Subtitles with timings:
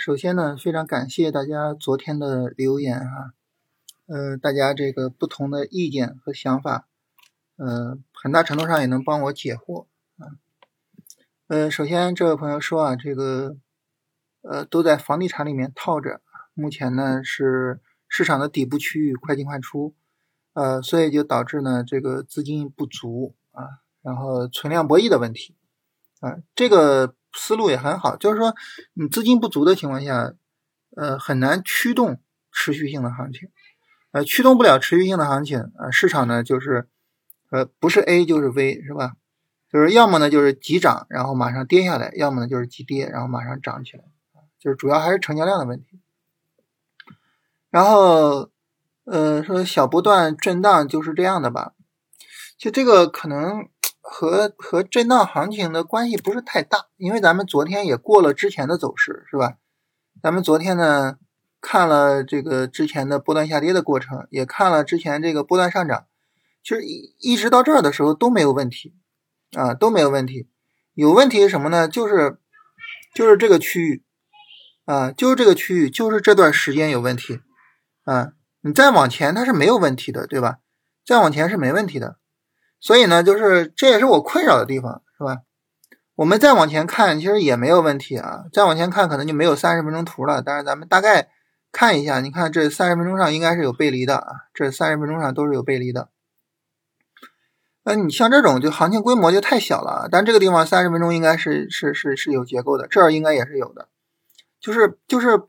[0.00, 3.34] 首先呢，非常感谢大家昨天的留言哈，
[4.06, 6.88] 呃，大家这个不同的意见和想法，
[7.56, 9.84] 呃，很大程度上也能帮我解惑
[10.16, 10.40] 啊。
[11.48, 13.58] 呃，首先这位朋友说啊，这个
[14.40, 16.22] 呃都在房地产里面套着，
[16.54, 19.94] 目前呢是市场的底部区域，快进快出，
[20.54, 25.54] 呃，所以就导致呢这个资金不足啊，然后存量博弈的问题
[26.20, 27.14] 啊，这个。
[27.32, 28.54] 思路也很好，就是说，
[28.94, 30.34] 你资金不足的情况下，
[30.96, 32.20] 呃，很难驱动
[32.50, 33.48] 持续性的行情，
[34.12, 36.88] 呃，驱动不了持续性的行情，呃，市场呢就是，
[37.50, 39.12] 呃，不是 A 就是 V，是吧？
[39.70, 44.04] 就是要么呢就是急涨，然后马上跌下来，要么呢就是急跌，然后马上涨起来，
[44.58, 46.00] 就是主要还是成交量的问题。
[47.70, 48.50] 然后，
[49.04, 51.74] 呃，说小波段震荡就是这样的吧？
[52.58, 53.68] 其实这个可能。
[54.12, 59.54] 和和震荡行情的关系不是太大，因为咱们昨天也过了之前的走势，是吧？
[60.20, 61.16] 咱们昨天呢
[61.60, 66.06] 看了这个之前的波段下跌的过程，也看了之前这个波段上涨，
[66.64, 68.94] 其实一一直到这儿的时候都没有问题
[69.56, 70.48] 啊，都没有问题。
[70.94, 71.86] 有问题是什么呢？
[71.86, 72.38] 就是
[73.14, 74.02] 就是这个区域
[74.86, 77.40] 啊，就是这个区域，就是这段时间有问题
[78.02, 78.32] 啊。
[78.62, 80.58] 你再往前它是没有问题的，对吧？
[81.06, 82.18] 再往前是没问题的。
[82.80, 85.42] 所以呢，就是这也是我困扰的地方，是吧？
[86.16, 88.44] 我们再往前看，其实也没有问题啊。
[88.52, 90.42] 再往前看，可能就没有三十分钟图了。
[90.42, 91.28] 但是咱们大概
[91.72, 96.08] 看一下，你看这三十分钟上应该是有背离的啊，这三十分钟上都是有背离的。
[97.84, 100.08] 那你像这种，就行情规模就太小了。
[100.10, 103.88] 但这个地方三十分钟应该是是是是有结构的，这儿应该也是有的。
[104.60, 105.42] 就是就是，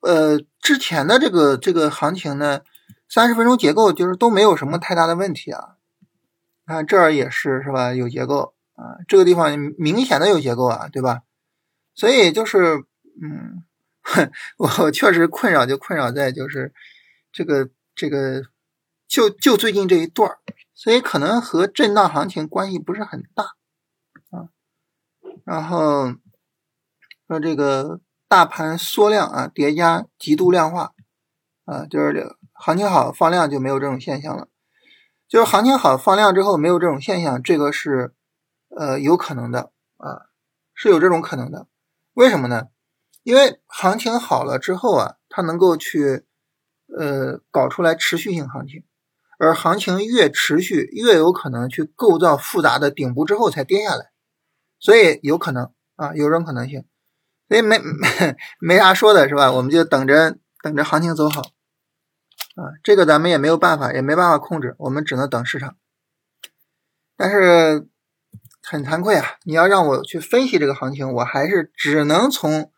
[0.00, 2.60] 呃，之前的这个这个行情呢，
[3.08, 5.77] 三十分钟结构就是都没有什么太大的问题啊。
[6.68, 7.94] 看这儿也是是吧？
[7.94, 11.22] 有结构啊，这个地方明显的有结构啊，对吧？
[11.94, 12.84] 所以就是，
[13.20, 13.64] 嗯，
[14.58, 16.72] 我确实困扰就困扰在就是
[17.32, 18.42] 这个这个
[19.08, 20.38] 就就最近这一段儿，
[20.74, 23.44] 所以可能和震荡行情关系不是很大
[24.30, 24.48] 啊。
[25.44, 26.12] 然后
[27.26, 30.92] 说这个大盘缩量啊，叠加极度量化
[31.64, 34.48] 啊，就是行情好放量就没有这种现象了。
[35.28, 38.14] 就是行情好放量之后没有这种现象，这个是
[38.74, 40.32] 呃有可能的啊，
[40.74, 41.66] 是有这种可能的。
[42.14, 42.68] 为什么呢？
[43.22, 46.24] 因为行情好了之后啊，它能够去
[46.96, 48.84] 呃搞出来持续性行情，
[49.38, 54.10] 而行情越持续，越有可能去构造复杂的顶部之后才跌下来，
[54.80, 56.86] 所以有可能啊，有这种可能性。
[57.48, 58.08] 所以没没
[58.60, 59.52] 没啥说的是吧？
[59.52, 61.42] 我们就等着等着行情走好。
[62.58, 65.76] 啊，这个咱们也没有办法，也没办法控制，我们只能等市场。
[67.16, 67.86] 但是
[68.62, 72.72] 很惭愧啊，你要让我去分析这个行情，我还是只能从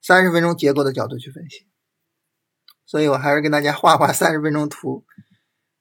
[0.00, 1.66] 三十分钟结构的角度去分析。
[2.86, 5.04] 所以我还是跟大家画画三十分钟图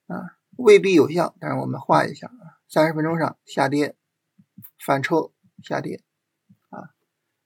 [0.08, 3.96] 啊，未必有效，但是我们画一下啊，三十分钟上下跌，
[4.86, 5.32] 反抽
[5.64, 6.04] 下跌
[6.72, 6.92] 啊，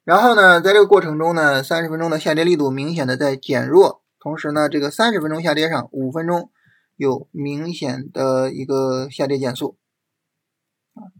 [0.03, 4.02] 然后呢，在这个过程中呢，三十分钟的下跌力度明显的在减弱。
[4.23, 6.49] 同时呢，这个三十分钟下跌上，五分钟
[6.95, 9.77] 有明显的一个下跌减速，
[10.93, 11.11] 啊，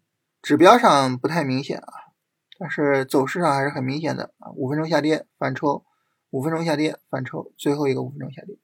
[0.42, 1.92] 指标上不太明显啊，
[2.58, 4.52] 但是走势上还是很明显的啊。
[4.56, 5.84] 五分钟下跌反抽，
[6.30, 8.58] 五分钟下跌反抽，最后一个五分钟下跌，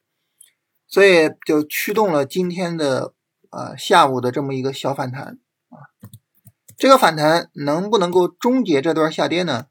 [0.88, 3.14] 所以就驱动了今天的
[3.50, 5.92] 啊下午的这么一个小反弹啊。
[6.78, 9.68] 这个反弹能不能够终结这段下跌呢？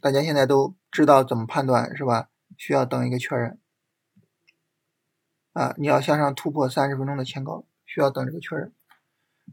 [0.00, 2.30] 大家现在都知道怎么判断是吧？
[2.56, 3.59] 需要等一个确认。
[5.52, 8.72] 啊，你要向上突破三十分钟的前高，需要等这个确认。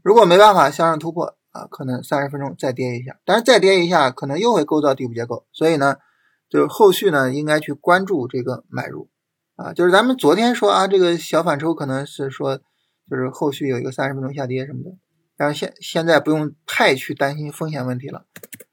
[0.02, 5.46] 如果没办法向上突破啊，可能三十分钟再跌一下，但是再跌一下，可能又会构造底部结构。
[5.52, 5.96] 所以呢，
[6.48, 9.10] 就是后续呢，应该去关注这个买入
[9.56, 9.72] 啊。
[9.72, 12.58] 就是咱们昨天说啊，这个小反抽可能是说，
[13.10, 14.96] 就是后续有一个三十分钟下跌什么的。
[15.36, 18.26] 但是现现在不用太去担心风险问题了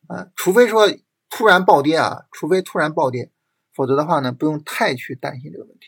[0.07, 0.88] 啊，除非说
[1.30, 3.31] 突然暴跌啊，除非突然暴跌，
[3.74, 5.88] 否则的话呢，不用太去担心这个问题。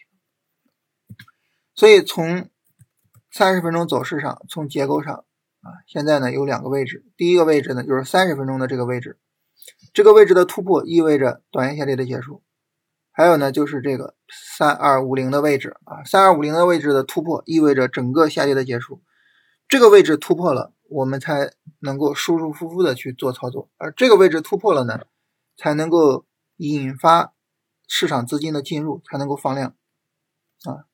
[1.77, 2.49] 所以从
[3.31, 5.13] 三十分钟走势上，从结构上
[5.61, 7.05] 啊，现在呢有两个位置。
[7.15, 9.19] 第一个位置呢就是三十分钟的这个位置，
[9.93, 12.41] 这个位置的突破意味着短线下跌的结束。
[13.11, 19.03] 还有呢就是这个三二五零的位置啊，三二五零的位置的突破意味着整个下跌的结束。
[19.67, 23.69] 这个位置突破了，我们才能够舒舒服服的去做操作。
[23.77, 25.05] 而这个位置突破了呢，
[25.55, 26.25] 才能够
[26.55, 27.33] 引发
[27.87, 29.75] 市场资金的进入，才能够放量
[30.63, 30.85] 啊。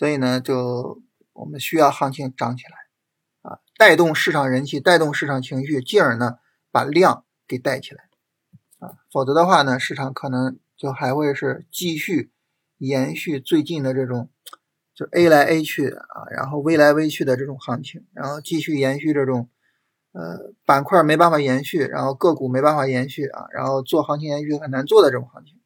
[0.00, 1.02] 所以呢，就
[1.34, 6.38] 我们需要行情涨起来，啊，带动市场人气，带动市场情绪，进而呢
[6.70, 8.08] 把量给带起来，
[8.78, 12.30] 啊，否则的话呢，市场可能就还会是继续
[12.78, 14.30] 延续最近的这种，
[14.94, 19.50] 就 A 来 A 去啊，然后 V 来 V 去的这种行情，然后继续延续这种，
[20.12, 25.60] 呃，板块没办法延续，然后个股没办法延续啊，然后做行情延续很难做的这种行情，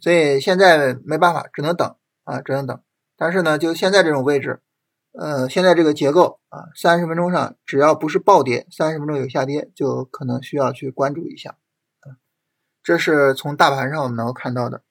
[0.00, 2.80] 所以现在没办法，只能等啊，只能等。
[3.16, 4.60] 但是呢，就现在这种位置。
[5.16, 11.56] 呃，现在这个结构啊，三十分钟上只要不是暴跌，三十分钟有下跌，就可能需要去关注一下。
[12.82, 14.82] 这是从大盘上我们能够看到的。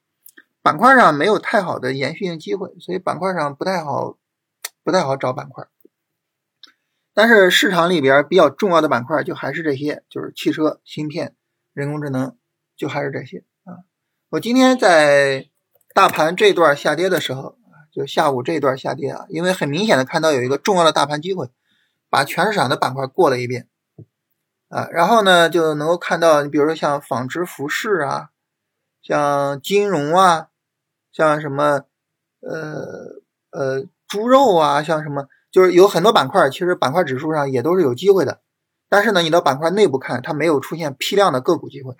[0.61, 4.17] 板块上没有太好的延续性机会，所以板块上不太好，
[4.81, 5.67] 不太好找板块。
[7.13, 11.35] 但是市场里边比较重要的板块就还是这些，就是汽车、芯片、
[11.73, 12.37] 人工智能，
[12.77, 13.83] 就还是这些啊。
[14.29, 15.49] 我今天在
[15.93, 17.57] 大盘这段下跌的时候。
[17.93, 21.51] 就下午这一段下跌啊，因为很明显的看到有一个重要的大盘机会，
[22.09, 23.67] 把全市场的板块过了一遍
[24.67, 28.29] 啊，然后呢就能够看到，你比如说像纺织服饰啊，
[29.03, 30.47] 像金融啊，
[31.11, 31.83] 像什么
[32.41, 38.41] 呃呃猪肉啊，像什么，就是有很多板块，其实板块指数上也都是有机会的，
[38.89, 41.95] 但是呢，你到板块内部看，它没有出现批量的个股机会，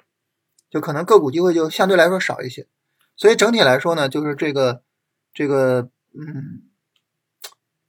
[0.71, 2.67] 就可能个股机会就相对来说少一些，
[3.15, 4.81] 所以整体来说呢，就是这个。
[5.33, 6.63] 这个嗯，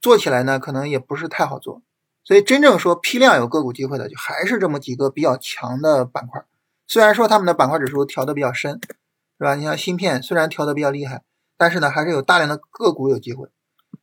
[0.01, 1.81] 做起来呢，可能也不是太好做，
[2.23, 6.43] 所以真正说批量有个股机会的，就还是这么几个比较强的板块。
[6.87, 8.79] 虽然说他们的板块指数调的比较深，
[9.37, 9.55] 是吧？
[9.55, 11.23] 你像芯片，虽然调的比较厉害，
[11.57, 13.47] 但是呢，还是有大量的个股有机会。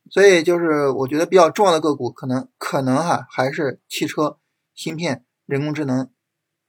[0.09, 4.37] 所以就是我觉得比较重要的个股，可能可能哈，还是汽车、
[4.75, 6.09] 芯片、人工智能，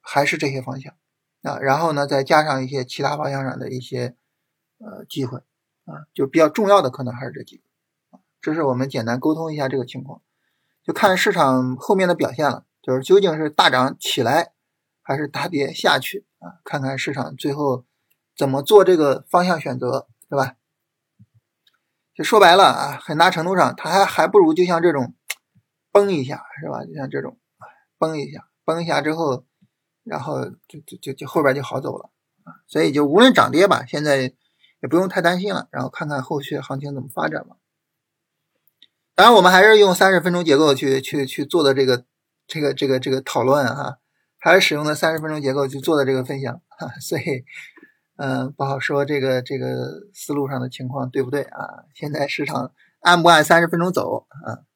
[0.00, 0.94] 还是这些方向
[1.42, 1.58] 啊。
[1.58, 4.14] 然后呢，再加上一些其他方向上的一些
[4.78, 5.40] 呃机会。
[5.84, 7.62] 啊，就比较重要的可能还是这几个，
[8.40, 10.22] 这是我们简单沟通一下这个情况，
[10.82, 14.52] 就看市场后面的表现了，就是究竟是大涨起来，
[15.02, 16.60] 还是大跌下去啊？
[16.64, 17.84] 看看市场最后
[18.34, 20.56] 怎么做这个方向选择，是吧？
[22.14, 25.14] 就说白了啊，很大程度上，它还还不如就像这种
[25.92, 26.82] 崩一下，是吧？
[26.86, 27.38] 就像这种
[27.98, 29.44] 崩一下，崩一下之后，
[30.02, 32.10] 然后就就就就后边就好走了
[32.44, 32.64] 啊。
[32.66, 34.34] 所以就无论涨跌吧，现在。
[34.84, 37.56] 也不用太担心了，然后看看后续行情怎么发展吧。
[39.14, 42.04] 当然，我们还是用三十分钟结构去去去做的这个
[42.46, 43.96] 这个这个这个讨论哈，
[44.38, 47.22] 还是使用的三十分钟结构去做的这个分享哈， 所以
[48.16, 51.84] 嗯不好说这个这个思路上的情况对不对啊？
[51.94, 54.68] 现在市场按不按三十分钟走啊？